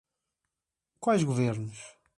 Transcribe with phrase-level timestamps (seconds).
[1.03, 1.77] Quais governos?